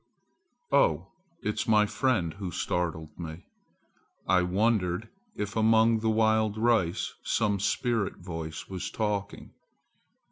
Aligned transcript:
"Oh, 0.71 1.09
it 1.43 1.53
is 1.53 1.67
my 1.67 1.85
friend 1.85 2.33
who 2.33 2.49
startled 2.49 3.19
me. 3.19 3.45
I 4.27 4.41
wondered 4.41 5.09
if 5.35 5.55
among 5.55 5.99
the 5.99 6.09
wild 6.09 6.57
rice 6.57 7.13
some 7.23 7.59
spirit 7.59 8.17
voice 8.17 8.67
was 8.67 8.89
talking. 8.89 9.51